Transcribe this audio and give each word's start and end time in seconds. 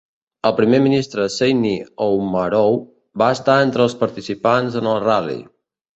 El 0.49 0.53
primer 0.59 0.77
ministre 0.85 1.27
Seyni 1.33 1.73
Oumarou 2.07 2.79
va 3.23 3.31
estar 3.37 3.61
entre 3.67 3.87
els 3.89 3.97
participants 4.03 4.79
en 4.81 4.91
el 4.95 4.99
ral·li. 5.05 5.37